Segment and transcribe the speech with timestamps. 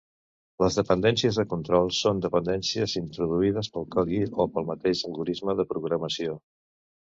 [0.61, 6.37] Les dependències de control són dependències introduïdes pel codi o pel mateix algorisme de programació.